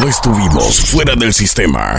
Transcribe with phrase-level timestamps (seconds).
[0.00, 1.98] no estuvimos fuera del sistema.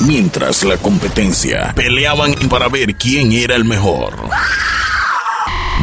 [0.00, 4.16] Mientras la competencia peleaban para ver quién era el mejor.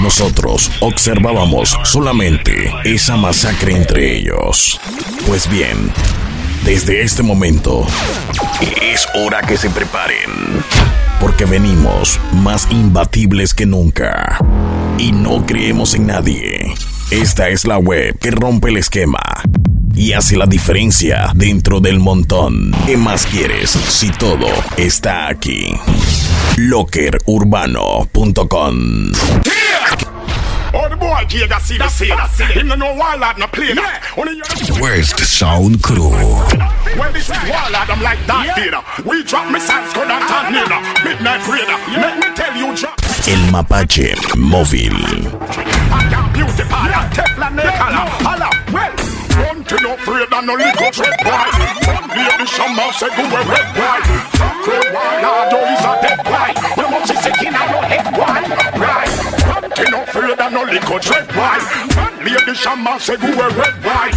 [0.02, 4.82] Nosotros observábamos solamente esa masacre entre ellos.
[5.28, 5.92] Pues bien,
[6.66, 7.86] desde este momento
[8.82, 10.64] es hora que se preparen.
[11.22, 14.40] Porque venimos más imbatibles que nunca.
[14.98, 16.74] Y no creemos en nadie.
[17.12, 19.20] Esta es la web que rompe el esquema
[19.94, 22.72] y hace la diferencia dentro del montón.
[22.86, 25.74] ¿Qué más quieres si todo está aquí?
[26.58, 29.12] Lockerurbano.com
[34.80, 36.10] Where's the sound crew?
[36.10, 38.82] Well, this is Warlord, I'm like that yeah.
[39.04, 40.80] We drop missiles, go down tornado.
[41.04, 42.98] Midnight Raider, let me tell you, drop.
[43.28, 44.96] El Mapache Móvil.
[46.34, 48.50] Beauty powder, Teflon, color, holla,
[49.68, 51.48] Don't no afraid of no little dread boy.
[51.86, 54.00] Some lady shaman say go a red boy.
[54.34, 56.50] Fuck road warlord, oh he's a dead boy.
[56.82, 58.42] You must be sick in your head boy.
[58.82, 59.12] Right.
[59.76, 61.60] Don't no afraid of no little dread boy.
[61.94, 64.10] Some lady shaman say go a red boy.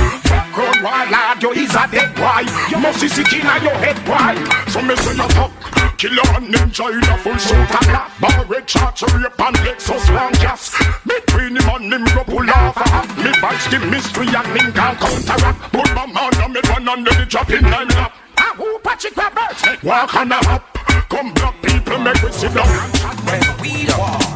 [0.56, 2.48] Road warlord, oh he's a dead boy.
[2.70, 4.34] You must be sick in your head boy.
[4.72, 5.52] So me say you fuck.
[5.98, 10.12] Killer and ninja in a full suit and black Bar red charge, rape and Lexus
[10.12, 10.74] one gas
[11.06, 12.93] Between him and him go pull off Me
[13.70, 17.50] the mystery and him can counteract Put my man on me one under the drop
[17.50, 20.74] in nine lap Ah, who Patrick Roberts Walk on a hop
[21.08, 22.66] Come black people make we sit down
[23.62, 24.34] We war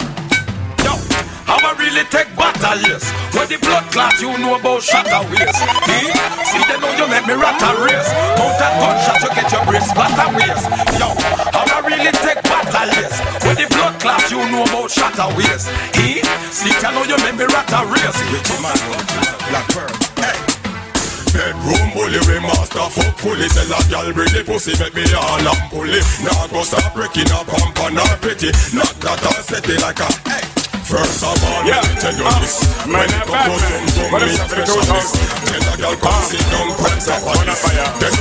[1.48, 3.08] how I really take battle, yes.
[3.32, 5.56] When the blood clot, you know about shatter ways.
[5.88, 6.12] Eh?
[6.44, 8.08] See, they know you make me rat a race.
[8.36, 10.62] Mount a gunshot, you get your brain splatter ways.
[11.00, 11.08] Yo,
[11.56, 12.37] how I really take
[12.78, 13.18] battle, yes.
[13.44, 15.66] When the blood clot, you know about shatter ways.
[15.98, 16.22] Eh?
[16.54, 18.18] See, they know you make me rat a race.
[19.50, 19.90] Black Pearl,
[20.22, 20.38] hey.
[21.32, 25.38] Bedroom bully, we master fuck fully Tell a gal bring the pussy, make me all
[25.38, 29.68] and pulley Now go stop breaking up pump on her pretty Not that I'll set
[29.68, 31.84] it like a, hey First of all, yeah.
[32.00, 32.40] tell you ah.
[32.40, 32.64] this.
[32.88, 37.04] When it comes to some some me specialist Tell a girl come sit down, press
[37.12, 37.60] up on this
[38.00, 38.16] Then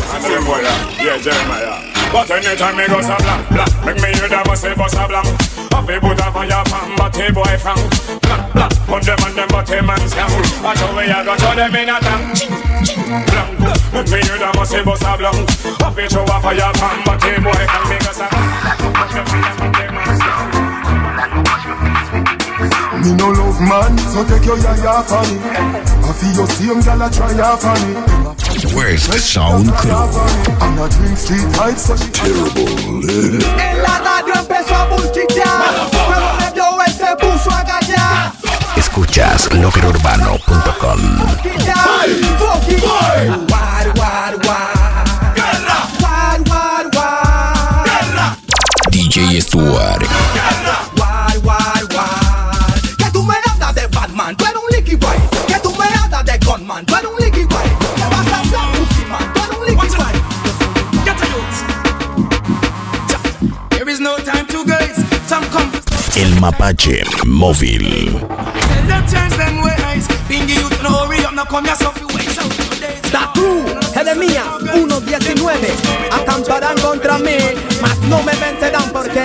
[1.00, 1.80] Yeah, Jeremiah.
[2.12, 5.32] But anytime me go some blank, blank Make me hear them say a blank
[5.72, 7.80] Off he put a fire from but he boy from.
[8.28, 10.28] Blank, blank Put them on them but he man scam.
[10.60, 12.36] Watch how we a go throw them in a tank
[13.32, 13.64] Blank
[13.96, 15.40] Make me hear them say a blank
[15.88, 17.84] Off he throw a fire from but he boy from.
[17.88, 19.67] Me go some
[23.07, 25.40] me no love man, so take your yaya for me.
[25.40, 27.94] I feel your same a try out for me.
[28.75, 29.91] Where's the sound crew?
[30.62, 32.68] I'm not doing street lights, so terrible.
[33.59, 38.34] En la radio empezó a bullchitar, pero Radio él se puso a gallar.
[38.75, 39.47] Escuchas.
[48.91, 50.27] DJ Stuart.
[66.68, 68.20] El Mapache Móvil.
[73.34, 75.54] Cruz, Jeremías 1.19
[76.12, 77.38] Acamparán contra mí
[77.82, 79.24] Mas no me vencerán porque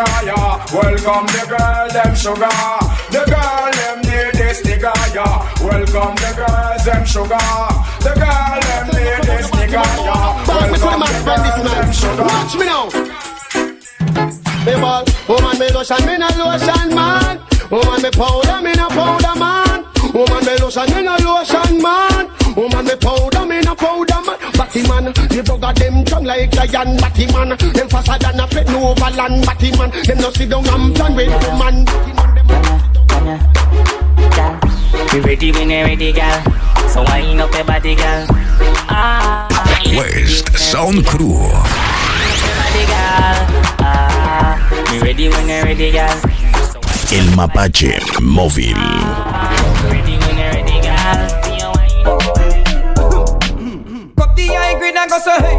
[0.00, 0.64] nigga, yeah.
[0.72, 2.48] Welcome the girl, them sugar.
[3.10, 5.64] The girl, them need this nigga, yeah.
[5.64, 7.38] Welcome the girls, them sugar.
[8.00, 10.46] The girl, them need this nigga, yeah.
[10.46, 12.24] Welcome the girls, them sugar.
[12.24, 12.88] Watch me now.
[14.64, 15.04] Hey, ball.
[15.28, 17.40] Woman me lotion, me no lotion man.
[17.70, 19.84] Woman me powder, me no powder man.
[20.12, 22.28] Woman me lotion, me no lotion man.
[22.56, 24.36] Woman me powder, me no powder man.
[24.70, 27.48] Batty man, the bugger them strong like giant batty man.
[27.58, 29.90] Them faster than a plane over land batty man.
[29.90, 31.84] Them no sit down and plan with woman.
[33.10, 33.40] Man,
[34.30, 34.60] them
[35.12, 36.42] we ready when you're ready, girl.
[36.86, 38.26] So wind up your body, girl.
[38.86, 39.48] Ah.
[39.86, 41.34] West Sound Crew.
[41.34, 43.42] Body, girl.
[43.82, 44.54] Ah.
[45.02, 45.98] Ready ready.
[47.10, 48.78] El Mapache Móvil.
[54.92, 55.58] The high and go so hey.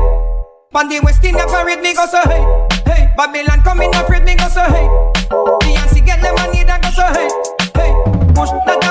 [0.72, 2.44] Pan the West Indian parade me go so hey.
[2.86, 4.88] Hey, Babylon come in afraid me go so hey.
[5.30, 7.30] Beyonce get the money that go so hey.
[7.76, 8.91] Hey, push that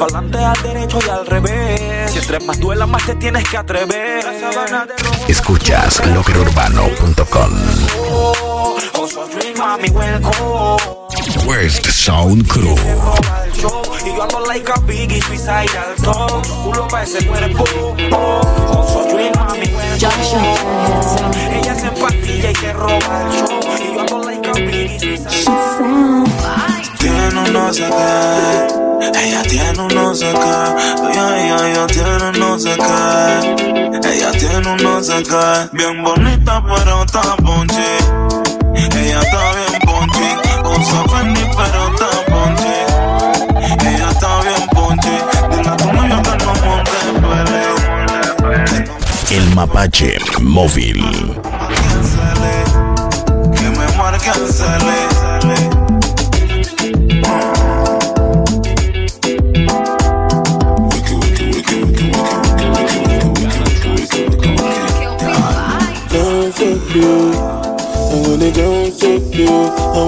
[0.00, 2.10] Adelante, al derecho y al revés.
[2.10, 4.24] Si entre más duela, más te tienes que atrever.
[5.28, 7.50] Escuchas lockerurbano.com.
[9.92, 11.00] Welcome.
[11.46, 12.74] West Sound Crew.
[12.76, 17.26] Roba el show Y yo ando like a biggie, suicide al top Culo pa' ese
[17.26, 17.64] cuerpo
[18.72, 19.98] Also dream, mami, welcome.
[21.58, 26.69] Ella se empastilla y te roba el show Y yo ando like a biggie, suicide
[27.00, 28.66] Tiene un no sé qué,
[29.18, 30.54] ella tiene un no sé qué,
[31.08, 36.02] ella, ella, ella tiene un no sé qué, ella tiene un no sé qué, bien
[36.04, 37.90] bonita pero está ponchi,
[38.74, 40.28] ella está bien ponchi,
[40.78, 42.76] usa Fendi pero está ponchi,
[43.86, 45.14] ella está bien ponchi,
[45.50, 47.62] dile a tu novio que no monte pele,
[49.30, 51.00] El Mapache Móvil.
[53.56, 54.52] que me marque el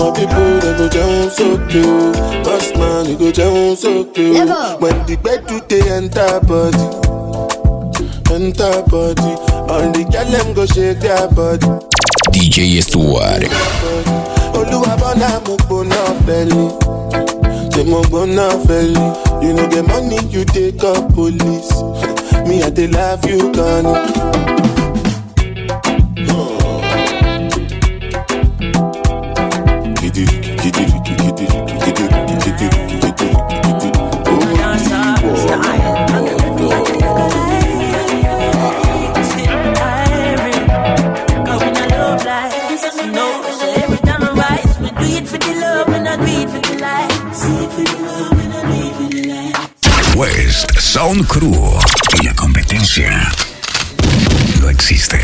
[0.03, 2.45] And my people they go down so cute.
[2.45, 4.35] Boss man, you go down so cute.
[4.81, 6.87] When the bed do they enter body,
[8.35, 9.33] enter body.
[9.71, 11.67] All the girl them go shake their body.
[12.33, 13.47] DJ Stuart.
[14.53, 16.71] Olúwa bọ́lá mo gbóná fẹ́lẹ̀.
[17.73, 19.43] Ṣé mo gbóná fẹ́lẹ̀?
[19.43, 21.73] You know the money you take up police.
[22.47, 23.87] Me I dey love you gone.
[23.87, 24.72] West
[50.83, 51.55] Sound Crew.
[52.21, 53.33] Y la competencia
[54.61, 55.19] no existe.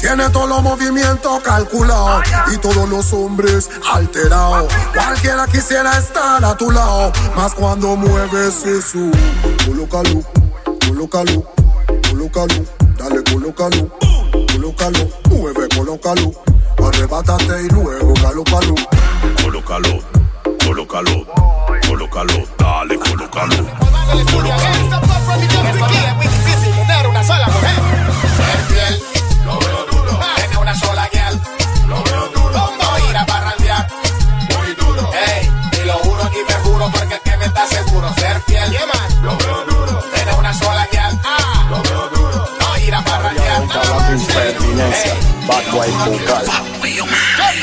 [0.00, 4.72] Tiene todos los movimientos calculados y todos los hombres alterados.
[4.94, 9.10] Cualquiera quisiera estar a tu lado, más cuando mueves eso.
[9.66, 10.22] Colócalo,
[10.88, 11.44] colócalo,
[12.08, 12.64] colócalo,
[13.00, 13.88] dale, colócalo,
[14.52, 16.32] colócalo, mueve, colócalo,
[16.86, 18.74] arrebátate y luego galópalo.
[19.42, 19.98] Colócalo,
[20.64, 21.26] colócalo,
[21.86, 23.56] colócalo, dale, colócalo,
[24.32, 25.00] colócalo.
[27.08, 29.19] una sola mujer.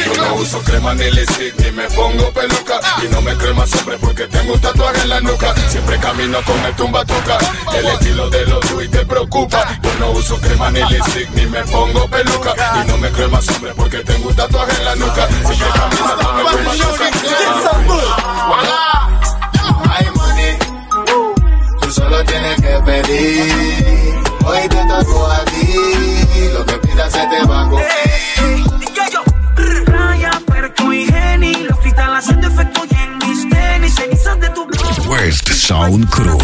[0.05, 2.79] Yo no uso crema ni lipstick ni me pongo peluca.
[3.03, 5.53] Y no me creo más hombre porque tengo un tatuaje en la nuca.
[5.69, 7.37] Siempre camino con el tumba tuca
[7.75, 9.79] El estilo de los y te preocupa.
[9.81, 12.53] Yo no uso crema ni lipstick ni me pongo peluca.
[12.81, 15.27] Y no me creo más hombre porque tengo un tatuaje en la nuca.
[15.27, 17.07] Siempre camino con el tumba tuca
[19.93, 20.57] Hay money,
[21.81, 24.27] tú solo tienes que pedir.
[24.45, 25.56] Hoy te tocó a ti,
[26.53, 27.87] lo que pidas se te va a cumplir.
[29.85, 31.53] Raya, perco y geni.
[31.63, 33.95] Los cristales haciendo efecto y en mis tenis.
[33.95, 34.67] Cenizas de tu
[35.09, 36.37] West Sound Crew.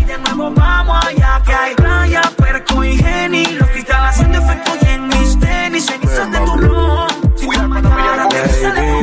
[0.00, 3.44] Y de nuevo vamos allá que hay playa, perco y geni.
[3.46, 7.08] Los cristales haciendo efecto y en mis tenis, cenizas de tu ron.
[7.36, 9.02] Si te mañana te sale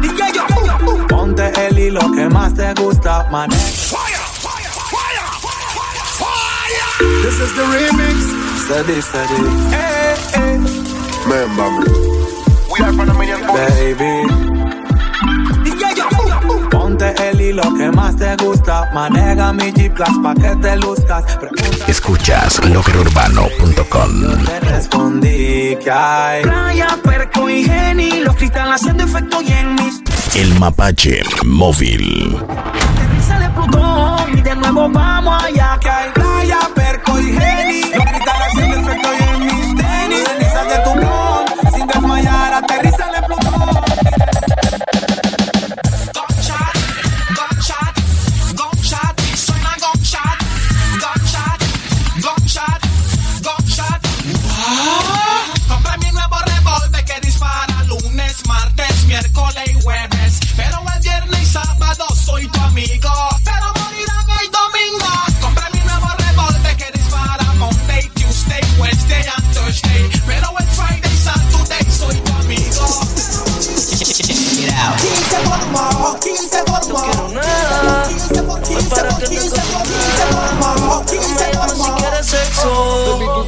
[0.00, 1.06] DJ yo.
[1.08, 3.50] Ponte el hilo que más te gusta, man.
[7.36, 8.18] This is the remix.
[8.64, 9.40] Steady, steady.
[9.76, 10.56] Eh, eh.
[11.28, 11.84] Remember me.
[12.72, 14.14] We are from the million Baby.
[16.70, 18.90] Ponte el hilo que más te gusta.
[18.94, 21.24] Maneja mi Jeep Class pa' que te luzcas.
[21.36, 24.44] Pregunta Escuchas loquerurbano.com.
[24.46, 26.42] te respondí que hay.
[26.42, 28.20] Playa, perco y geni.
[28.20, 30.00] Los cristales haciendo efecto y en mis
[30.36, 32.38] El mapache móvil.
[33.26, 34.38] sale Plutón.
[34.38, 36.58] Y de nuevo vamos allá que hay Playa,
[37.36, 38.05] perco y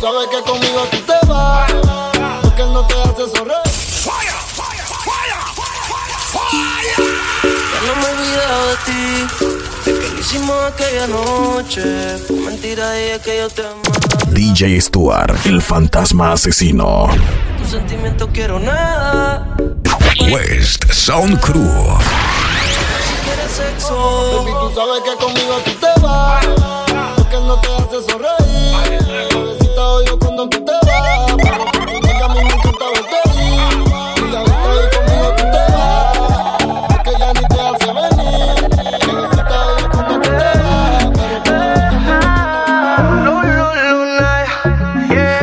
[0.00, 1.72] sabes que conmigo tú te vas.
[2.42, 3.62] Porque él no te hace sonreír.
[7.72, 9.26] Ya no me he olvidado de ti.
[9.84, 12.18] De que lo hicimos aquella noche.
[12.26, 13.82] Fue mentira de que yo te amaba.
[14.30, 17.08] DJ Stuart, el fantasma asesino.
[17.58, 19.56] Tu sentimiento quiero nada.
[20.30, 21.62] West Sound Crew.
[23.06, 24.44] Si quieres sexo.
[24.44, 26.46] Baby, tú sabes que conmigo tú te vas.
[27.16, 29.47] Porque no te hace sonreír.
[29.98, 31.34] Odio cuando tú te vas.
[31.42, 33.82] Pero tú que a mí me encanta verte ir.
[34.16, 36.58] Y la vista ahí conmigo tú te vas.
[36.88, 38.54] Porque ya ni te hace venir.
[39.06, 41.10] Bebecita, odio cuando tú te vas.
[41.14, 41.38] Pero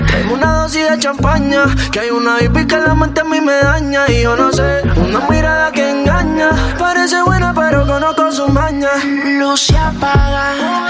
[0.08, 3.54] Tengo una dosis de champaña, que hay una baby que la mente a mí me
[3.56, 8.90] daña y yo no sé, una mirada que engaña, parece buena pero conozco su maña.
[9.38, 10.88] Luz apaga,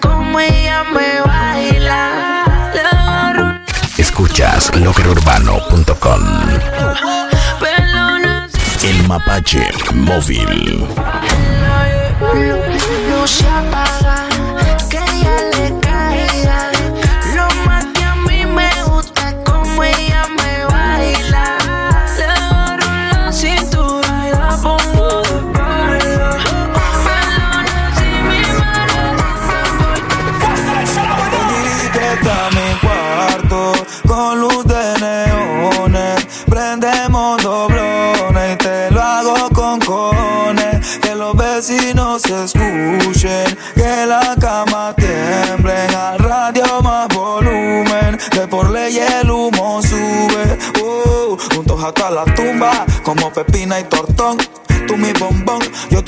[0.00, 2.44] como ella me baila.
[3.98, 6.22] Escuchas lockerurbano.com
[8.82, 10.86] El mapache móvil.
[12.20, 12.56] No, no,
[13.10, 13.26] no,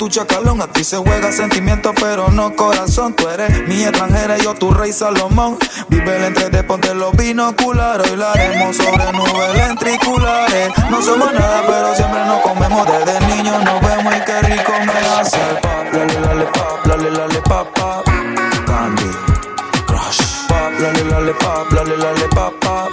[0.05, 0.61] tu chacalón.
[0.61, 3.15] A ti se juega sentimiento, pero no corazón.
[3.15, 5.57] Tú eres mi extranjera, yo tu rey Salomón.
[5.89, 8.11] Vive el entre ponte los binoculares.
[8.11, 10.69] Hoy la haremos sobre nubes ventriculares.
[10.91, 12.87] No somos nada, pero siempre nos comemos.
[12.87, 15.85] Desde niños nos vemos y qué rico me hace el pop.
[15.93, 18.05] Lale, lale, pop, lale, lale, pop, pop.
[18.67, 19.09] Candy,
[19.87, 20.21] crush.
[20.47, 22.89] Pop, lale, lale, pop, lale, lale, pop, pop.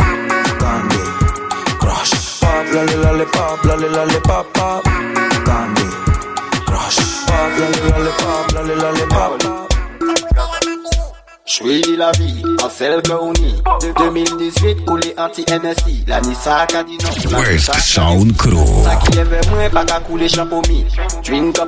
[0.58, 1.02] Candy,
[1.78, 2.40] crush.
[2.40, 5.31] Pop, lale, lale, pop, lale, lale, pop, pop.
[11.96, 13.62] la vie, en celle est.
[13.80, 16.04] De 2018, coulé anti-NSI.
[16.08, 17.38] La Nissa dit non.
[17.38, 18.84] West Sound Crew?
[19.04, 20.28] Qui est pas qu'à couler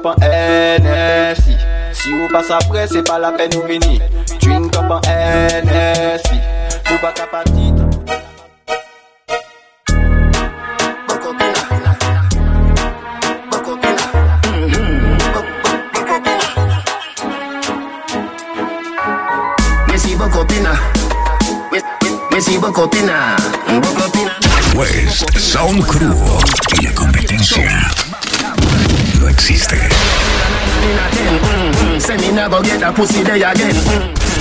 [0.06, 1.56] en NSI.
[1.92, 4.00] Si vous passe après, c'est pas la peine de venir.
[4.40, 6.40] Twin Cup en NSI.
[20.04, 20.78] Messi Bocotina.
[22.58, 23.36] Bocotina.
[23.80, 24.36] Bocotina.
[24.74, 26.14] West, Sound Crew
[26.78, 27.90] y la competencia
[29.18, 29.88] no existe.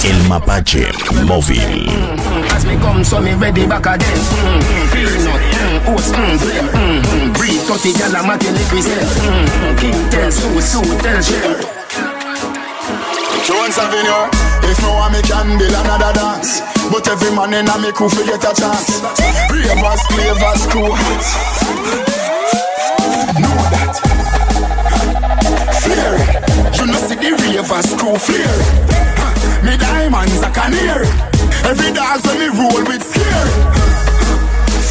[0.03, 0.91] El mapache
[1.24, 1.89] móvil.
[13.43, 14.31] Jones Avenue,
[14.71, 16.62] if no one me can build another dance.
[16.89, 19.03] But every man in a me crew fi get a chance.
[19.51, 20.88] Ravers, clavers, crew.
[23.43, 24.00] Know that.
[25.83, 26.23] Flare.
[26.79, 28.59] You know see the ravers crew flare.
[29.65, 31.12] Me diamonds a canary.
[31.67, 33.53] Every dog when me roll with scary.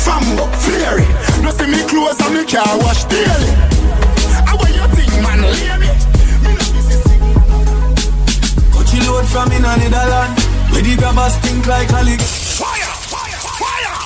[0.05, 1.01] Fambo, flare.
[1.43, 3.72] No see me clothes and me car wash daily.
[9.07, 10.39] Load from in a Netherland.
[10.71, 12.21] Where the grabbers stink like a lick.
[12.21, 12.93] Fire!
[13.11, 13.41] Fire!
[13.41, 14.03] Fire!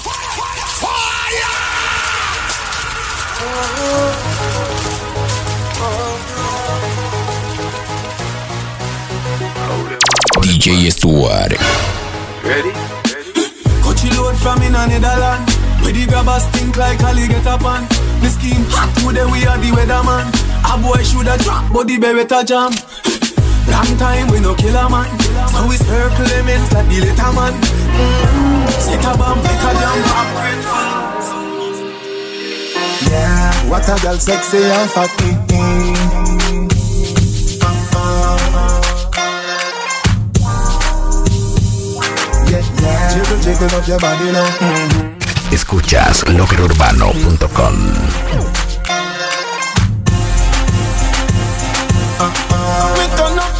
[10.42, 11.52] DJ Stuart.
[12.44, 12.72] Ready?
[13.82, 15.48] Coachy load from in a Netherland.
[15.82, 17.86] Where the grabbers stink like a get up on.
[18.20, 20.26] The scheme hot today we are the weatherman.
[20.66, 22.72] A boy shoulda drop, but the beretta jam.
[23.76, 25.06] Long time we no kill a man.
[25.52, 27.52] So we circle elements like the little man.
[28.97, 30.28] A bomb, a jam, pop
[33.09, 35.11] Yeah, what a girl sexy and fat.
[48.28, 48.65] Mm-hmm.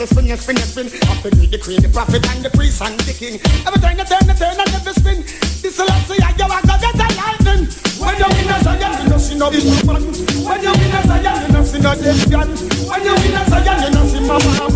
[0.00, 0.86] every spin you spin you spin.
[1.12, 3.36] Up to the queen, the prophet and the priest and the king.
[3.68, 5.20] Every turn you turn you turn and every spin.
[5.60, 7.68] This is last year you are gonna get a lightning.
[8.00, 10.00] When you in a Zion, you know see no big man.
[10.00, 11.92] When you in a Zion, you know see no
[12.32, 12.48] gun.
[12.88, 14.72] When you in a Zion, you know see mama man.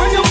[0.00, 0.24] When you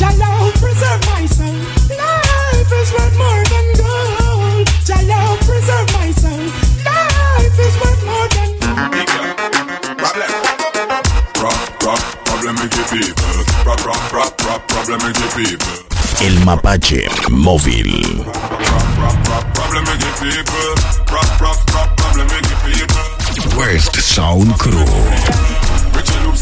[0.00, 1.60] Jalo, preserve my soul.
[1.92, 4.66] Life is worth more than gold.
[4.88, 6.65] Jalo, preserve my soul.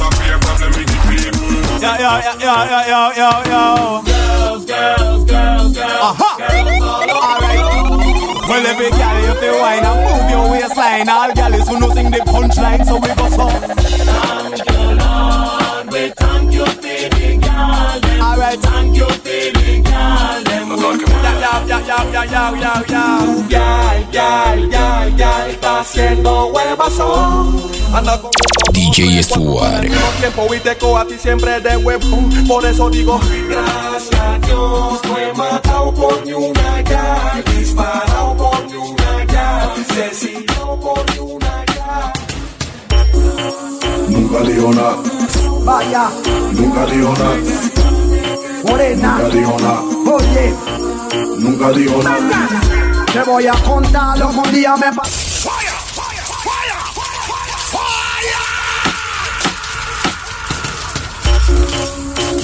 [0.04, 1.44] Up here, problem with the people.
[1.80, 4.02] Yo, yo, yo, yo, yo, yo, yo, yo.
[4.04, 6.02] Girls, girls, girls, girls.
[6.08, 6.30] Aha.
[7.24, 8.48] Alright.
[8.48, 11.08] Well, every gal you feel wine and move your waistline.
[11.08, 13.48] All gals who know sing the punchline, so we go so.
[14.08, 15.92] Thank you, Lord.
[15.92, 18.03] We thank you for the garden.
[18.24, 18.58] Alright.
[18.60, 19.24] Thank you for.
[23.50, 26.52] Gal, gal, gal, gal, está haciendo.
[27.92, 28.30] Anda con
[28.72, 29.86] DJ Stuart.
[30.20, 32.28] tiempo y te cojo a ti siempre de huevo.
[32.48, 38.64] Por eso digo, Gracias a Dios no he matado por ni una gal, disparado por
[38.66, 42.12] ni una gal, asesinado por ni una gal.
[44.08, 44.96] Nunca dijo nada,
[45.64, 46.10] vaya,
[46.52, 47.83] nunca dijo nada,
[48.68, 49.82] morena, nunca dijo nada,
[50.16, 50.54] oye,
[51.38, 52.48] nunca dijo nada.
[53.12, 55.50] te voy a contar lo que un día me pasó.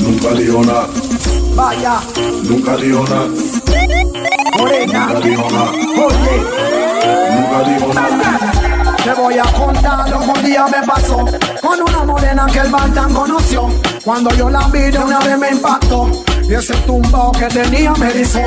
[0.00, 0.88] Nunca dijo nada,
[1.55, 2.00] Vaya,
[2.44, 3.29] nunca dijo nada,
[4.59, 6.37] morena, nunca dijo nada, oye.
[7.35, 7.69] nunca
[10.50, 11.24] día me pasó
[11.62, 13.68] Con una morena que el Bantan conoció.
[14.04, 16.10] Cuando yo la vi de una vez me impactó.
[16.48, 18.40] Y ese tumbao que tenía me erizó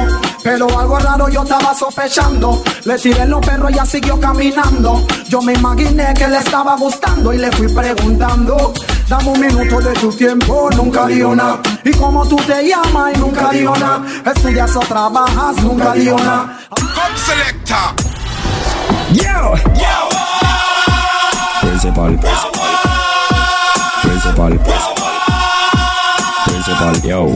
[0.43, 2.61] Pero algo raro yo estaba sospechando.
[2.83, 5.05] Le tiré los perros y ella siguió caminando.
[5.29, 8.73] Yo me imaginé que le estaba gustando Y le fui preguntando
[9.07, 13.19] Dame un minuto de tu tiempo, nunca dijo nada Y como tú te llamas y
[13.19, 14.03] nunca dijo nada.
[14.25, 16.59] Estudias o trabajas, nunca dijo nada.
[17.15, 17.95] selector.
[19.13, 19.53] Yo,
[21.83, 22.17] Principal.
[24.03, 24.59] Principal.
[26.45, 27.27] Principal, yo.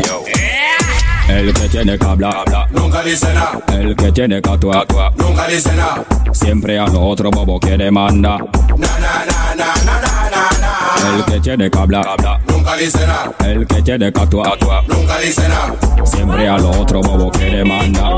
[1.28, 5.76] El que tiene que hablar, Nunca dice nada, el que tiene que actuar, nunca dice
[5.76, 6.02] nada.
[6.32, 8.38] siempre a lo otro bobo que demanda.
[8.38, 11.18] Na, na, na, na, na, na, na.
[11.18, 12.06] El que tiene que hablar.
[12.48, 13.34] Nunca dice nada.
[13.40, 14.58] El que tiene que actuar.
[14.88, 15.76] Nunca dice nada.
[16.06, 18.12] Siempre a lo otro bobo que demanda.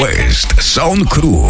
[0.00, 1.48] West Sound Crew.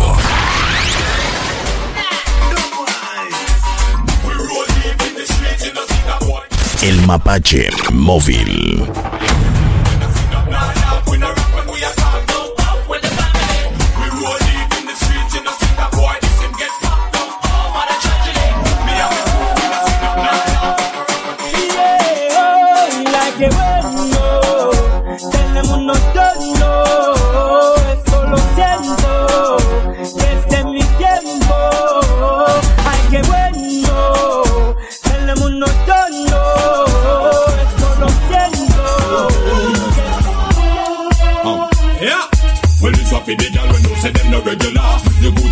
[6.82, 8.86] El mapache móvil.
[23.36, 23.75] Que oh,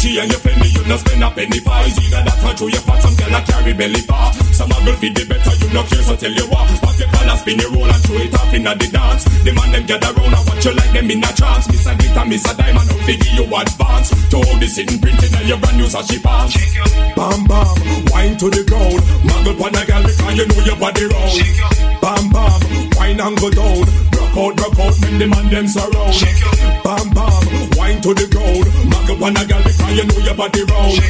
[0.05, 1.73] Gucci and your Fendi, you no spend a penny for.
[1.73, 4.33] Either that or through your fat, some girl a carry belly bar.
[4.53, 6.69] Some a girl feed the better, you no care, so tell you what.
[6.85, 9.25] Pop your collar, spin your roll and throw it off inna the dance.
[9.25, 11.65] The man them gather round and watch you like them in a trance.
[11.73, 14.09] Miss a glitter, miss a diamond, out figure you advance.
[14.29, 16.53] To all the sitting printed on your brand new sashi pants.
[17.17, 17.69] Bam bam,
[18.13, 19.01] wine to the ground.
[19.25, 21.94] Muggle pon a girl because you know your body round.
[22.05, 22.61] Bam bam,
[22.97, 23.81] wine and go down.
[24.13, 26.13] Broke out, broke out, when the man them surround.
[26.85, 27.45] Bam bam,
[27.79, 28.67] wine to the ground.
[28.93, 31.01] Muggle pon a girl because you know your body round.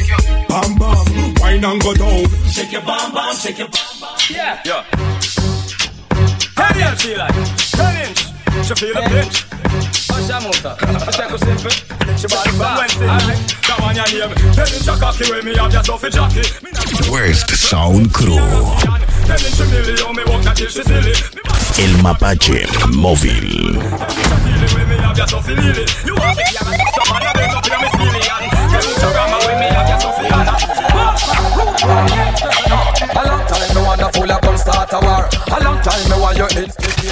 [0.47, 2.23] Bam bam, wine and go down.
[2.47, 4.15] Shake your bam bam, shake your bam bam.
[4.29, 4.61] Yeah.
[4.63, 4.83] Yeah.
[6.55, 7.35] How do you feel like?
[7.75, 8.19] Ten inch.
[8.65, 9.94] She feel the pinch.
[16.11, 16.41] Jockey.
[17.11, 18.39] West Sound Crew.
[21.77, 23.79] El mapache móvil.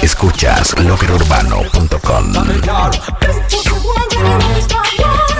[0.04, 2.36] Escuchas loquerurbano.com.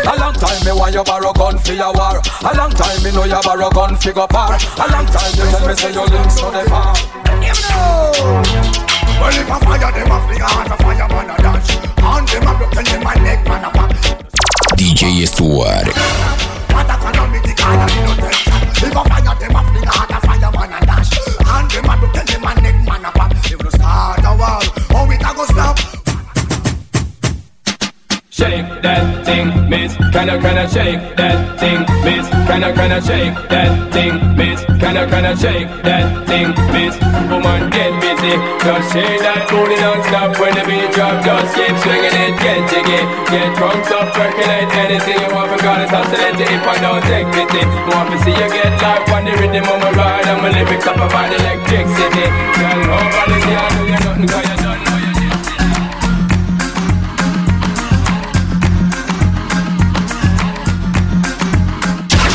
[0.07, 2.23] A long time me want you borrow gun for your war.
[2.41, 4.57] A long time me know you borrow gun for go par.
[4.57, 6.97] A long time you tell me say your links so they far.
[9.21, 11.77] Well, if I fire them off the heart, a fire man a dash.
[12.01, 13.93] And them a broken in my neck, man a pop.
[14.81, 15.93] DJ Stuart.
[16.73, 18.57] What a calamity, kind of no tension.
[18.81, 21.13] If I fire them off the heart, a fire man a dash.
[21.45, 22.64] And them a broken in my neck,
[28.35, 29.95] Shake that thing, miss.
[30.11, 32.27] Kinda, kinda shake that thing, miss.
[32.51, 34.59] Kinda, kinda shake that thing, miss.
[34.83, 36.99] Kinda, kinda shake that thing, miss.
[37.31, 38.35] Woman, get busy.
[38.59, 41.23] Just shake that booty non-stop when the beat drop.
[41.23, 43.01] Just keep swinging it, get jiggy.
[43.31, 45.55] Get drunk, up, percolate anything you want.
[45.55, 47.63] Forgot it's oscillate it if I don't take pity.
[47.95, 50.27] Want to see you get live on the rhythm of my ride.
[50.27, 52.27] And my lyrics up about electricity.
[52.59, 54.54] Girl, nobody can do you nothing 'cause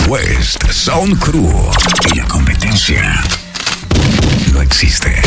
[0.10, 1.54] West Sound Crew.
[2.12, 3.24] Y la competencia
[4.52, 5.22] no existe.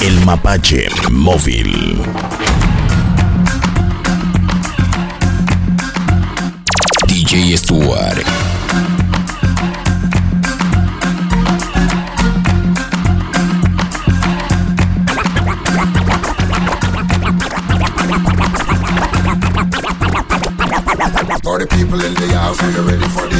[0.00, 2.02] El mapache móvil.
[7.06, 8.53] DJ Stuart.
[21.94, 23.33] People in the house, are you ready for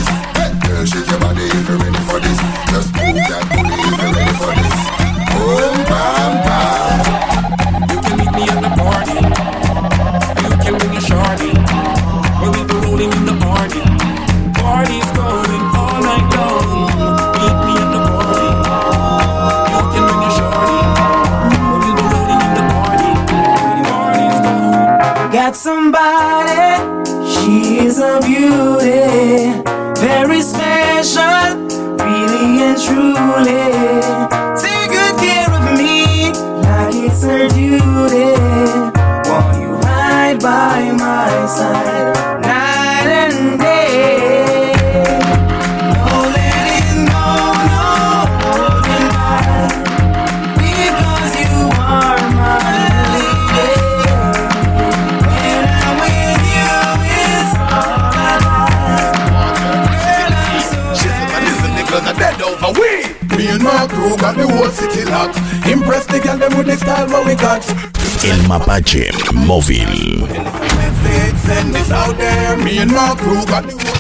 [68.75, 70.27] Mache Móvil.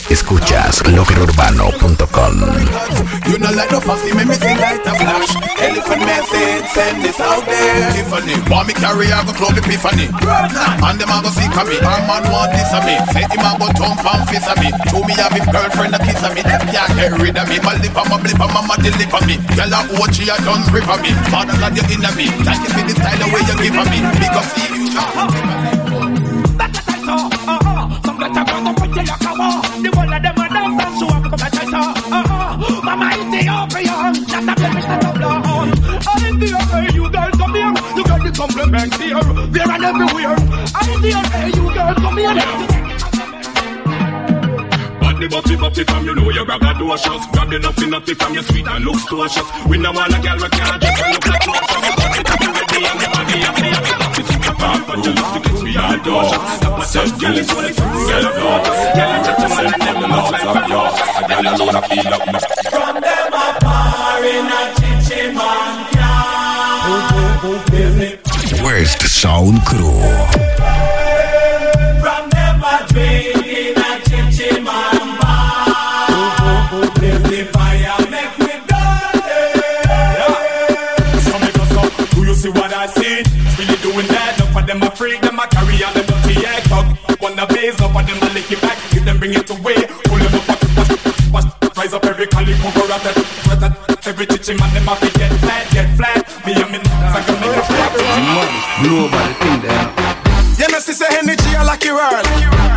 [0.09, 2.35] Escuchas loquerurbano.com.
[3.29, 4.37] You know like no fussy, make me
[4.89, 5.37] a flash.
[5.61, 7.93] Elephant message, send this out there.
[8.49, 10.09] Want me carry, I go epiphany.
[10.81, 11.77] And them go see me.
[11.77, 12.97] A man want this me.
[13.13, 14.25] Say him go thump and
[14.57, 14.73] me.
[14.89, 15.13] Show me
[15.53, 16.41] girlfriend a kiss me.
[16.41, 17.61] Them can't get rid of me.
[17.61, 18.41] My lip my blip
[18.81, 19.37] deliver me.
[19.61, 21.13] Girl a watch you, a done grip of me.
[21.29, 21.85] Father you
[22.17, 22.33] me.
[22.41, 24.01] Thank you for the style the way you give me.
[24.57, 25.84] See you.
[28.95, 29.59] Go pretty a war.
[29.83, 31.81] The one of them a dance and show up come a try to.
[32.15, 32.83] Uh-huh.
[32.85, 35.45] Mama Ethiopian, that's a blemish, that's a blood.
[35.45, 37.73] I'm the way you girls come here.
[37.97, 40.37] You get the compliment here, there and everywhere.
[40.75, 42.35] I'm the way you girls come here.
[45.01, 48.67] Body butty butty from you know you braggadocious Grab the nutty nutty from your sweet
[48.67, 52.23] and looks cautious We no want a girl we can't and look like cautious Body
[52.25, 54.04] tappy ready and the body and me
[54.65, 56.85] and me Tappy think apart but you to get me all cautious That my
[57.21, 60.31] girl is what it's girl of yours Girl I chat to man and them love
[60.31, 62.39] like a yours A girl alone I feel up me
[62.73, 65.85] From them a bar in a chichi man
[68.65, 70.94] West Sound Crew?
[84.67, 86.87] That, enough of them a freak Them a carry on them dirty egg talk
[87.21, 90.19] Wanna blaze up of them a lick it back If them bring it away, pull
[90.19, 90.61] them up
[91.33, 93.05] Watch, watch, rise up every calico rat
[94.07, 97.41] Every chichi man them a fi get flat, get flat Me and me I can
[97.41, 100.15] make it flat Blow over the thing there.
[100.55, 102.27] You know, she say energy a lucky world.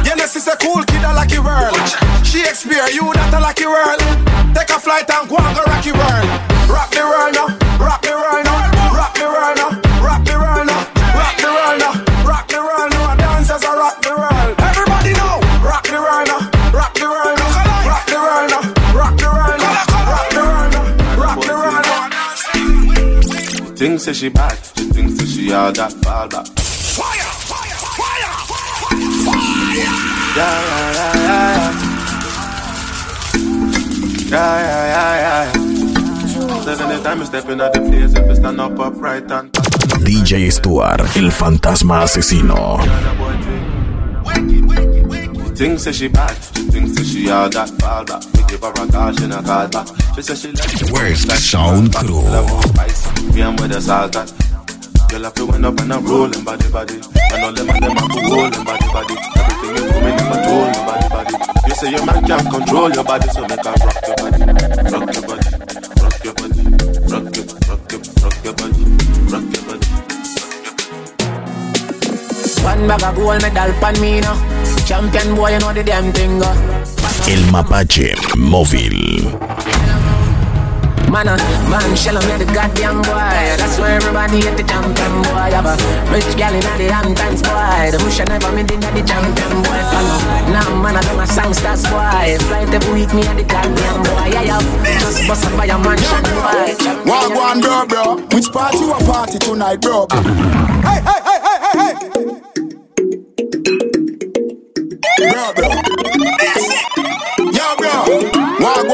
[0.06, 1.78] You know, she say cool kid a lucky world.
[2.26, 4.02] Shakespeare, you that a lucky world.
[4.54, 6.17] Take a flight and go and go rocky world.
[24.08, 24.14] Now.
[24.14, 26.48] She thinks that she bad, she thinks that she all that fall back.
[30.36, 31.88] Yeah, yeah, yeah, yeah, yeah.
[34.30, 36.62] Yeah, yeah, yeah, yeah.
[36.62, 40.52] Said anytime you step in at the place, if you stand up upright and DJ
[40.52, 42.80] Stuart, el fantasma asesino.
[45.48, 48.37] She thinks that she bad, she thinks that she all that fall back.
[48.48, 49.88] We give her a call, she not call back.
[50.16, 52.22] She says she like West Sound Crew?
[52.72, 54.32] spice, me and with the salt that.
[55.10, 56.96] Girl, I feel went up and I'm rolling body body.
[56.96, 59.16] And all them and them are rolling body body.
[59.36, 61.36] Everything is coming in control your body body.
[61.68, 65.12] You say your man can't control your body, so make her rock your body, rock
[65.12, 65.48] your body,
[66.00, 66.64] rock your body,
[67.08, 68.84] rock your, rock your, rock your body,
[69.28, 69.88] rock your body.
[72.64, 74.36] One bag of gold medal pan me now.
[74.88, 76.42] Champion boy, you know the damn thing.
[76.42, 76.56] uh.
[77.28, 78.07] El Mapache
[78.38, 79.24] Móvil.
[81.10, 81.38] Man, uh,
[81.70, 83.58] man, shell me the goddamn boy.
[83.58, 85.50] That's why everybody hate the champion boy.
[85.56, 85.76] Have a
[86.12, 87.90] rich gal in the Hamptons boy.
[87.92, 89.82] The bush never made in the champion boy.
[89.90, 90.52] Follow.
[90.52, 92.38] Now, man, I got my song stars boy.
[92.46, 94.30] Flight every week, me and the goddamn boy.
[94.36, 94.62] Yeah, yeah.
[95.00, 96.76] Just bust up by a mansion boy.
[97.10, 100.08] One one bro bro, which party you a party tonight bro?
[100.12, 102.48] Hey hey hey hey hey hey.
[105.18, 105.97] Bro bro,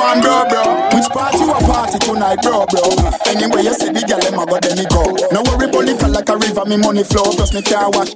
[0.04, 2.84] one bro bro, which party you a party tonight bro bro?
[3.32, 5.00] Anyway you see the girl them go then me go.
[5.32, 8.12] No worry political like a river, me money flow plus me car wash.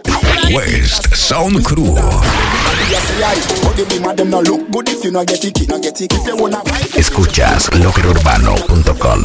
[0.51, 1.95] West Sound Crew.
[1.95, 5.55] You say aye, but the be them no look good if you no get it,
[5.71, 6.11] no get it.
[6.11, 9.23] If you wanna buy it, Escuchas loquerurbano.com.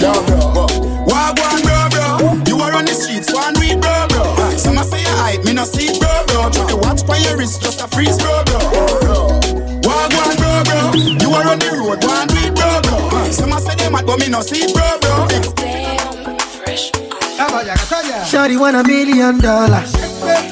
[0.00, 0.66] Yo, bro.
[1.04, 2.40] Wagwan, bro, bro.
[2.48, 4.24] You are on the streets, one week, bro, bro.
[4.56, 6.48] Some say you hype, me no see bro, bro.
[6.48, 9.61] Try the watch by your wrist, just a freeze, bro, bro.
[10.92, 11.00] Wagwan, bro, bro.
[11.18, 13.30] You are on the road, one week, bro, bro.
[13.30, 15.28] Some say they mad, but me no see it, bro, bro.
[18.26, 19.90] Shorty want a million dollars.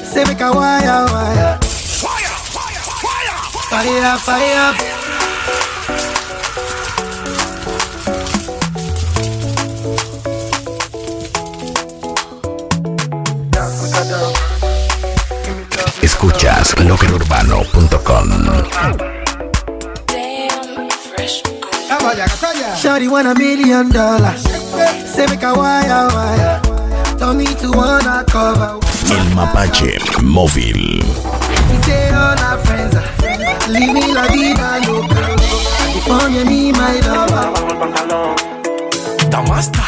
[0.07, 1.57] Say make a wire wire.
[3.69, 4.75] Fire up, fire up.
[16.01, 19.10] Escuchas loquerurbano.com.
[22.75, 24.43] Shorty want a million dollars.
[25.05, 26.59] Say make a wire wire.
[27.17, 28.77] Tell me to wanna cover.
[29.09, 31.01] El Mapache Móvil.
[31.69, 32.95] He say all our friends
[33.69, 35.35] Leave me la vida loca.
[35.95, 37.47] If only me my lover.
[39.29, 39.83] Damasta,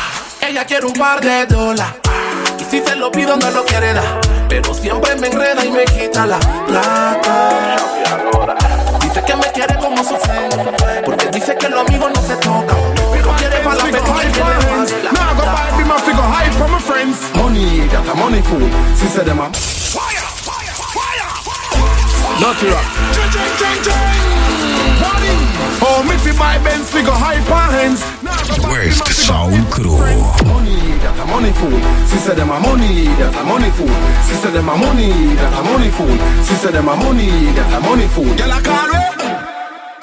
[0.48, 1.94] ella quiere un par de dólares.
[2.58, 5.84] Y Si se lo pido no lo quiere dar, pero siempre me enreda y me
[5.84, 7.76] quita la plata.
[9.02, 10.16] Dice que me quiere como su
[11.06, 12.78] porque dice que los amigos no se tocan.
[13.12, 16.00] Pero quiere para la pequeña y tiene más de la Now go buy me my
[16.00, 17.18] figure high from my friends.
[17.36, 18.70] Money, got a money fool.
[18.96, 21.28] She said them a fire, fire, fire.
[22.40, 22.76] Dirty ah.
[22.76, 22.88] rock.
[25.86, 27.44] Oh, me fi buy Benz figure high
[27.76, 28.02] hands.
[28.72, 30.00] West Sound Crew.
[30.48, 31.80] Money, that a money fool.
[32.08, 33.92] She said them a money, that a money fool.
[34.28, 36.16] She said them a money, that a money fool.
[36.48, 38.32] She said them a money, that a money fool.
[38.36, 39.14] Girl, I call it.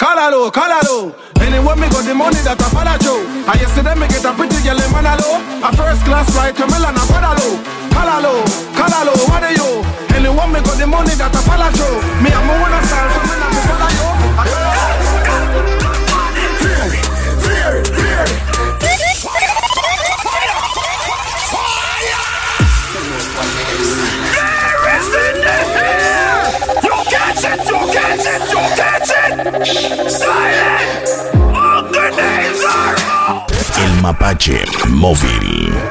[0.01, 1.15] Call her low, call her low.
[1.41, 3.25] Anyway, me got the money that I follow Joe.
[3.49, 5.41] I yesterday me get a pretty girl in Manalo.
[5.65, 7.71] A first class flight to Milan and Padalo.
[7.91, 9.81] Her low, what are you?
[10.15, 11.97] Anyway, me got the money that I follow Joe.
[12.21, 14.05] Me I'm a wanna style, so me not follow you.
[14.05, 14.20] Fear,
[35.01, 35.90] Móvil.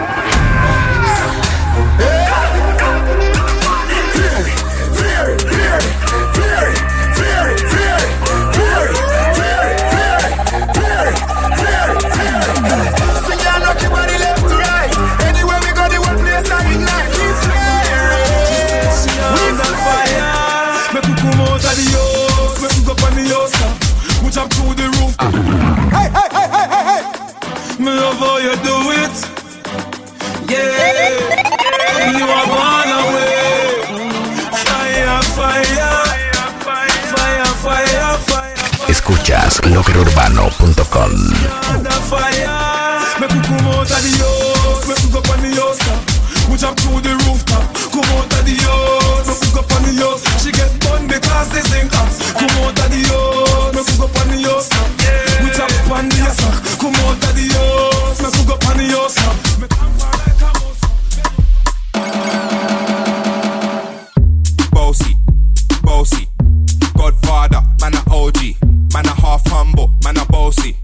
[70.50, 70.79] OC.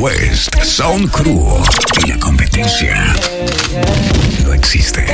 [0.00, 1.44] West Sound Crew.
[2.02, 2.96] Y la competencia
[4.42, 5.04] no existe.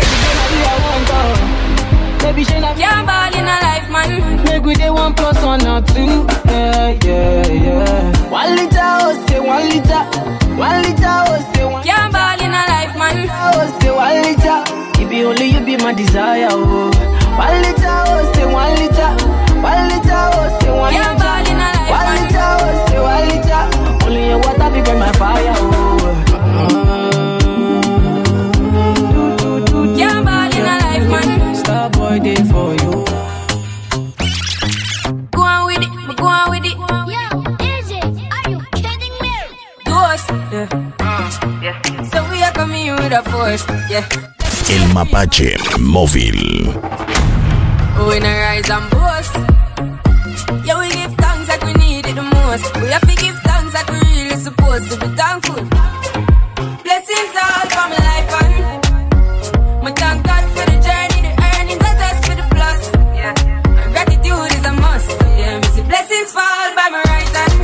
[2.22, 4.44] Baby, she not Can't ball in a life, man.
[4.44, 6.24] Make we day one plus one or two.
[6.46, 8.30] Yeah, yeah, yeah.
[8.30, 10.04] One liter, oh, say one liter.
[10.54, 11.82] One liter, oh, say one.
[11.82, 13.26] Can't ball in a life, man.
[13.28, 15.02] Oh, say one liter.
[15.02, 16.90] It be only you be my desire, oh.
[17.36, 19.10] One liter, oh, say one liter.
[19.60, 21.41] One liter, oh, say one Can't liter.
[22.64, 23.62] Oh, say one liter.
[24.06, 27.12] Only your water be burn my fire, oh.
[29.96, 31.54] Can't ball in a life, man.
[31.56, 33.04] Star boy day for you.
[35.30, 36.76] Go on with it, go on with it.
[37.12, 37.24] Yo,
[37.66, 37.90] is?
[38.34, 39.34] Are you kidding me?
[39.84, 40.66] Ghost, yeah.
[40.66, 42.02] Mm, yeah.
[42.10, 44.06] So we are coming with a force, yeah.
[44.70, 46.40] El Mapache Móvil.
[48.08, 49.36] We in a rise and boast
[52.52, 52.76] most.
[52.76, 55.62] We have to give thanks that we really supposed to be thankful.
[56.84, 58.52] Blessings all for my life and
[59.84, 62.80] my thank God for the journey, the earnings, I just for the plus.
[63.18, 63.34] Yeah.
[63.82, 65.10] And gratitude is a must.
[65.40, 67.56] Yeah, we see blessings fall by my right hand.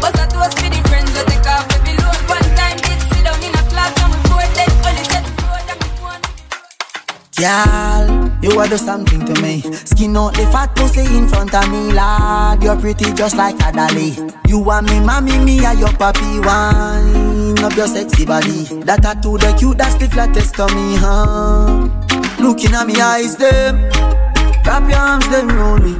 [0.00, 2.20] But I toast for the friends that take off every load.
[2.34, 4.52] One time did sit down in a class and we pour it
[4.86, 6.22] Only said the road and we want.
[7.40, 7.95] Yeah
[8.46, 9.62] you are do something to me.
[9.72, 12.62] Skin out the fat pussy in front of me, lad.
[12.62, 14.16] You're pretty just like a dolly.
[14.46, 17.36] You want me, mommy, me, and your papi wine
[17.66, 18.64] up your sexy body.
[18.86, 21.88] That tattoo, the cute, that's the flattest to me, huh?
[22.40, 23.82] Looking at me eyes, them.
[24.64, 25.94] Wrap your arms, them round me.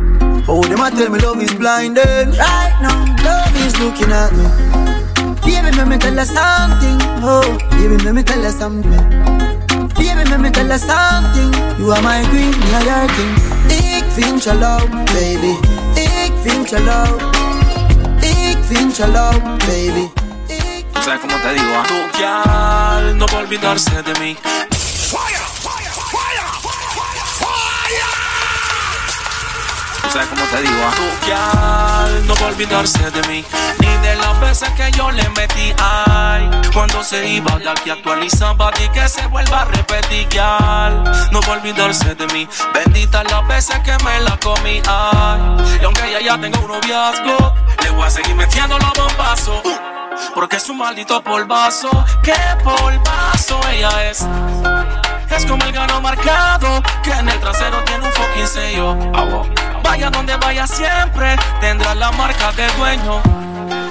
[0.49, 2.31] Oh, them a tell me love is blinding.
[2.39, 4.47] Right now, love is looking at me.
[5.43, 6.99] Baby, let me tell you something.
[7.23, 9.26] Oh, baby, let me tell you something.
[10.17, 11.53] Baby, let me tell you something.
[11.79, 13.37] You are my queen, me are your king.
[13.69, 15.55] Ik vind je leuk, baby.
[15.95, 17.21] Ik vind je leuk.
[18.21, 20.11] Ik vind je leuk, baby.
[20.93, 21.87] Tú sabes cómo te digo, ¿ah?
[21.87, 24.37] Tu gal no va a olvidarse de mí.
[30.11, 32.07] Sabes cómo te digo, ¿ah?
[32.21, 33.45] Tu no va a olvidarse de mí.
[33.81, 36.51] Ni de las veces que yo le metí, ay.
[36.73, 39.87] Cuando se iba de aquí actualizaba y que se vuelva a repetir.
[41.33, 42.49] No va a olvidarse de mí.
[42.73, 45.79] Bendita las veces que me la comí, ay.
[45.81, 49.63] Y aunque ella ya tenga un noviazgo, le voy a seguir metiendo los bombazos.
[50.35, 51.91] Porque es un maldito polvazo,
[52.23, 54.27] qué polvazo ella es.
[55.37, 58.97] Es como el gano marcado, que en el trasero tiene un fucking sello.
[59.83, 63.46] Vaya donde vaya siempre, tendrá la marca de dueño.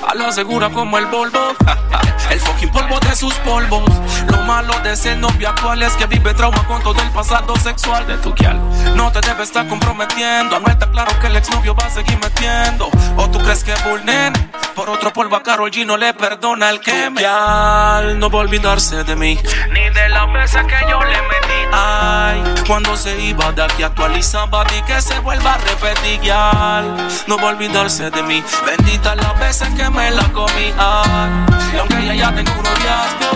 [0.07, 1.55] A lo segura como el Volvo,
[2.29, 3.83] el fucking polvo de sus polvos.
[4.27, 8.05] Lo malo de ser novio actual es que vive trauma con todo el pasado sexual
[8.05, 8.59] de tu kial.
[8.95, 12.89] No te debe estar comprometiendo, no está claro que el exnovio va a seguir metiendo.
[13.17, 14.33] O tú crees que Bulnen,
[14.75, 17.21] por otro polvo a Carol G no le perdona el que me.
[17.21, 19.39] No va a olvidarse de mí,
[19.71, 21.69] ni de la veces que yo le metí.
[21.71, 26.19] Ay, cuando se iba de aquí actualizaba y que se vuelva a repetir.
[26.19, 30.73] Kial no va a olvidarse de mí, bendita las veces que me la comí.
[30.77, 33.29] Ay, y aunque ella ya tenga un noviazgo.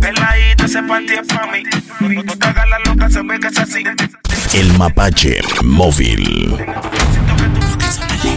[0.00, 1.62] Peladita, ese panty es pa' mí.
[1.98, 3.84] Cuando tú te hagas la loca, se ve que es así.
[4.54, 6.56] El mapache móvil.
[8.20, 8.36] Que,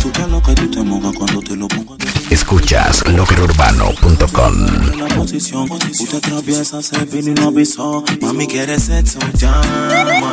[0.00, 1.96] tú te lo que tú te mojas cuando te lo pongo
[2.32, 4.96] Escuchas logrourbano.com.
[4.96, 8.02] La posición, usted atraviesa, se vino y no.
[8.22, 10.32] Mami, quiere sexo, llama.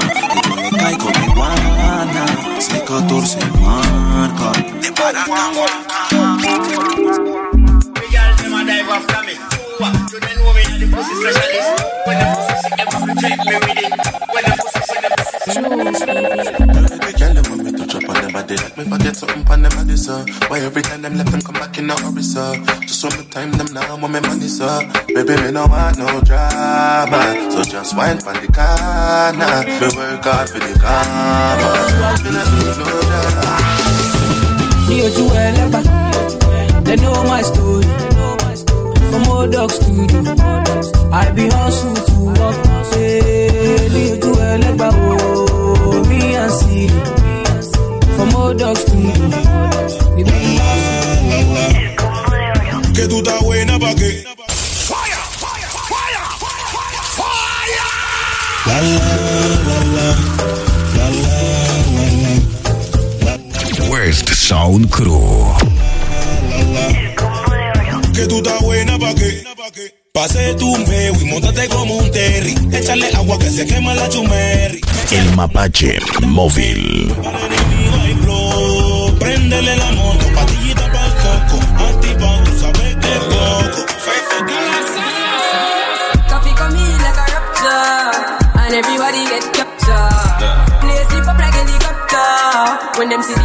[4.81, 4.91] De
[16.73, 16.78] De
[18.47, 20.25] to drop body Let me forget something on them body, sir.
[20.47, 22.55] Why every time them left them come back in a hurry, sir?
[22.81, 24.79] Just one more time them now want me money, sir.
[25.07, 27.51] Baby, me no want no drama.
[27.51, 29.55] So just wine for the corner.
[29.79, 31.69] Me work hard for the karma.
[32.23, 33.79] Me not need no drama
[34.91, 37.85] or you They know my story.
[39.11, 40.35] From old dog studio.
[41.11, 42.08] I be hustle
[64.89, 65.53] Crew.
[68.13, 69.43] Que tú estás buena pa' qué.
[70.13, 72.55] Pase tu meo y montate como un terry.
[72.73, 74.81] Échale agua que se quema la chumerri.
[75.11, 77.13] El mapache móvil.
[79.19, 81.57] Préndele la moto, patillita pa'l coco.
[81.83, 83.85] Activa, tú sabes que es poco.
[86.29, 88.11] Coffee come in like a raptor,
[88.55, 90.39] and everybody get captured.
[90.81, 93.43] Play slip up like helicopter when them see the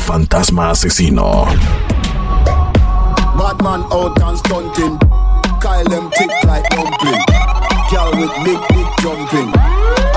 [0.00, 1.46] fantasma asesino.
[3.36, 4.98] Bad man out and stunting.
[5.60, 7.22] Kyle them tick like dumpling.
[7.90, 9.52] Girl with big, big jumping.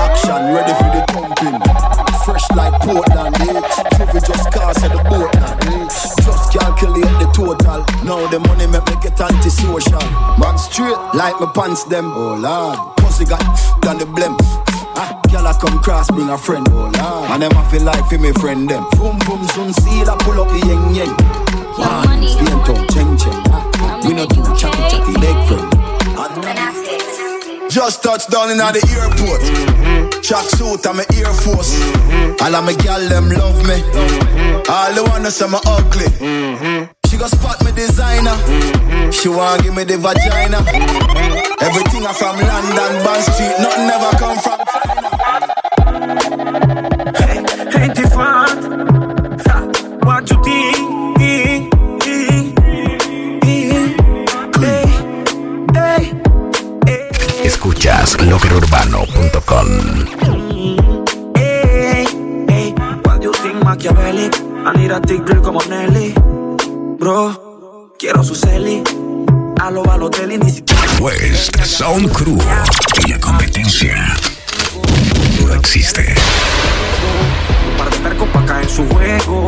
[0.00, 1.58] Action ready for the thumping.
[2.24, 3.60] Fresh like Portland, eh?
[3.94, 5.84] Trivy just cast at the boat eh?
[6.24, 7.84] Just calculate the total.
[8.04, 10.00] Now the money make me get antisocial.
[10.38, 12.10] Man straight like my pants them.
[12.14, 13.40] Oh lord, pussy got
[13.82, 14.73] done the blem.
[14.96, 16.66] Ah, girl I come cross, bring a friend.
[16.70, 18.84] Oh lord, and them I feel like for me friend them.
[18.96, 21.14] Boom boom soon see that pull up the yeng yeng.
[21.78, 23.42] Man, stay town, cheng cheng.
[23.50, 25.70] Ah, We no do chatty chatty leg friend.
[27.70, 29.42] Just touched down in the airport.
[30.22, 31.74] Track suit and my Air Force.
[32.40, 33.82] All of my gal them love me.
[34.68, 36.93] All the wanna say me ugly.
[37.14, 38.34] She go spot me designer.
[39.12, 40.58] She want give me the vagina.
[41.62, 44.58] Everything I from London, Bond Street, nothing ever come from
[47.80, 48.50] Ain't it fun?
[49.46, 49.58] Ha,
[50.02, 51.74] What you think?
[57.44, 59.68] Escuchas lockerurbano.com.
[61.36, 62.04] Hey,
[62.48, 62.70] hey,
[63.04, 64.30] what do you think Machiavelli?
[64.66, 66.33] I need a thick drill como Nelly.
[67.04, 68.82] Bro, quiero su celi.
[69.60, 70.82] A lo Balotelli ni siquiera.
[71.00, 72.38] West Sound Crew
[73.04, 73.94] y la competencia
[75.46, 76.14] no existe.
[77.68, 79.46] Un par de percos pa' caer en su juego.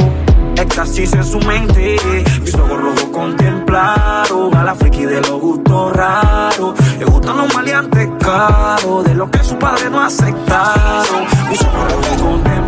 [0.54, 1.96] Éxtasis en su mente.
[2.42, 6.74] Mis ojos rojos contemplaron a la friki de los gustos raros.
[6.98, 11.24] Le gustan los maleantes caros, de lo que su padre no aceptaron.
[11.48, 12.66] Mis ojos rojos contemplaron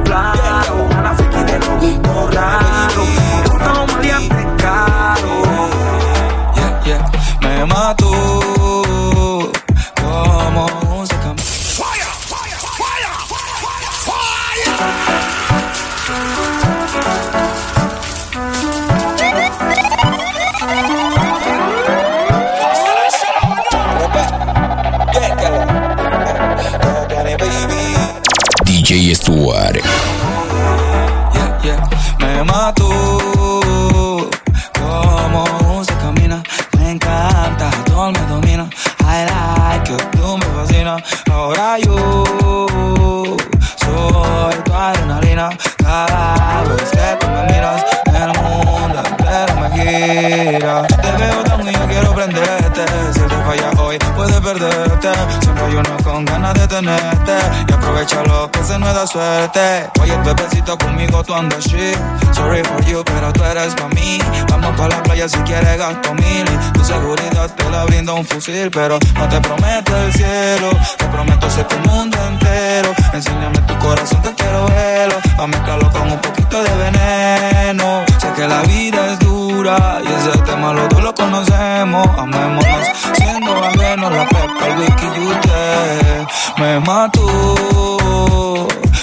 [68.81, 70.70] Pero no te prometo el cielo.
[70.99, 72.95] Te prometo ser tu mundo entero.
[73.12, 75.16] Enséñame tu corazón que quiero verlo.
[75.37, 78.05] A mezclarlo con un poquito de veneno.
[78.20, 80.01] Sé que la vida es dura.
[80.05, 82.07] Y ese tema los dos lo conocemos.
[82.16, 84.12] Amémonos siendo ajenos.
[84.12, 86.26] La pepa, el whisky y usted.
[86.59, 87.26] Me mató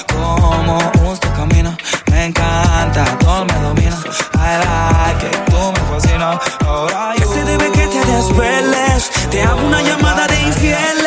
[0.07, 1.75] como usted camina.
[2.11, 3.97] Me encanta, todo me domina.
[4.35, 6.39] I like it, tú me fascinas.
[6.65, 7.33] Ahora ¿Qué yo.
[7.33, 8.74] se debe que te desveles?
[9.29, 11.05] Te hago una llamada de infieles.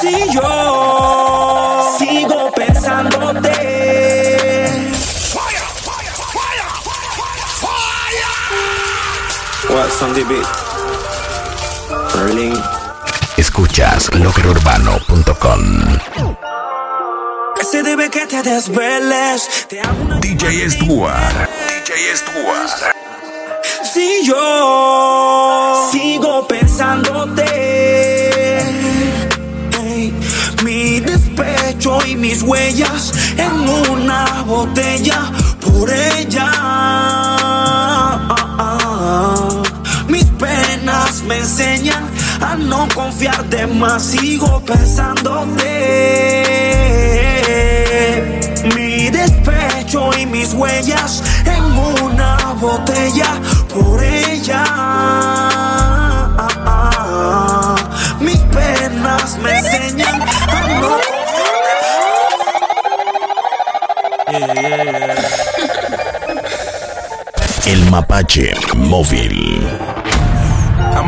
[0.00, 3.80] Si yo sigo pensándote.
[9.68, 10.46] What's on the beat?
[12.14, 12.60] Berlin.
[13.36, 15.98] Escuchas lockerurbano.com.
[17.56, 19.66] ¿Qué se debe que te desveles?
[19.68, 21.48] Te hago una DJ Stuart.
[21.66, 22.99] DJ Stuart.
[24.00, 27.44] Si yo sigo pensándote,
[30.64, 35.30] mi despecho y mis huellas en una botella
[35.60, 36.50] por ella.
[40.08, 42.08] Mis penas me enseñan
[42.40, 45.66] a no confiar de más, sigo pensándote.
[48.74, 51.64] Mi despecho y mis huellas en
[52.02, 53.40] una botella
[67.66, 69.89] El Mapache Móvil.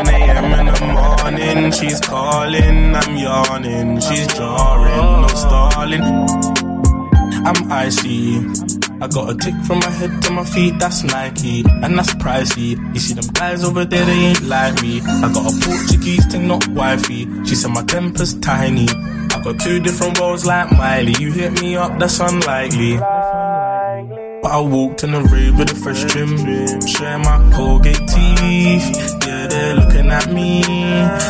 [0.00, 0.44] a.m.
[0.58, 2.94] in the morning, she's calling.
[2.94, 6.02] I'm yawning, she's jarring, no stalling.
[7.46, 8.38] I'm icy.
[8.98, 12.76] I got a tick from my head to my feet, that's Nike, and that's pricey.
[12.94, 15.00] You see them guys over there, they ain't like me.
[15.02, 17.26] I got a Portuguese thing, not wifey.
[17.44, 18.88] She said my temper's tiny.
[18.88, 21.14] I got two different roles like Miley.
[21.20, 22.96] You hit me up, that's unlikely.
[22.96, 26.38] But I walked in the rave with a fresh trim,
[26.86, 29.25] sharing my Colgate teeth.
[29.46, 30.62] Yeah, they're looking at me,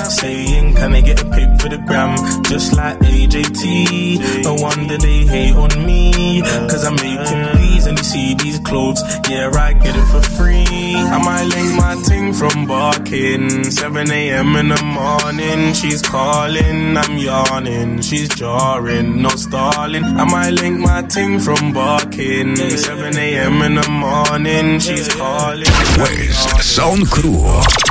[0.09, 2.17] saying, Can I get a pic for the gram?
[2.45, 4.43] Just like AJT.
[4.45, 9.51] No wonder they hate on me, cause I'm making and these see these clothes, yeah,
[9.55, 10.95] I get it for free.
[10.95, 13.65] I might link my ting from barking.
[13.65, 14.57] 7 a.m.
[14.57, 20.05] in the morning, she's calling, I'm yawning, she's jarring, no stalling.
[20.05, 22.57] I might link my ting from barking.
[22.57, 23.63] 7 a.m.
[23.63, 25.73] in the morning, she's calling.
[25.99, 27.43] West Sound Crew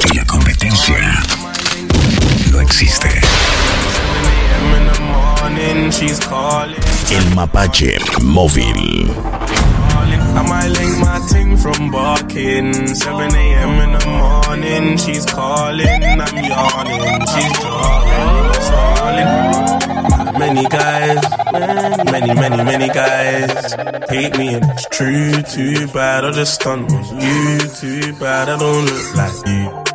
[0.06, 1.24] y la competencia
[2.52, 3.10] no existe.
[7.12, 9.12] El Mapache Móvil.
[9.96, 12.74] I might link my ting from barking.
[12.96, 13.74] 7 a.m.
[13.84, 15.88] in the morning, she's calling.
[15.88, 20.40] I'm yawning, she's drawing, stalling.
[20.40, 21.24] Many guys,
[22.12, 23.74] many, many, many guys
[24.10, 25.42] hate me, and it's true.
[25.44, 27.60] Too bad, I just stunt on you.
[27.80, 29.86] Too bad, I don't look like you.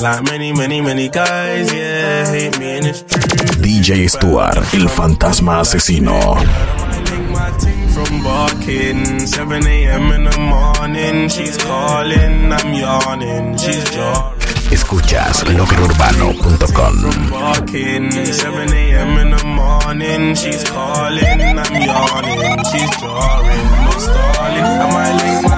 [0.00, 3.20] Like many, many, many guys, yeah, hate me and it's true.
[3.60, 6.36] DJ Stuart, el fantasma asesino.
[7.98, 10.12] From barking, 7 a.m.
[10.12, 14.38] in the morning, she's calling, I'm yawning, she's jarring.
[14.70, 15.42] Escuchas
[17.28, 19.18] barking, 7 a.m.
[19.18, 24.64] in the morning, she's calling, I'm yawning, she's jarring, no stalling.
[24.64, 25.57] I might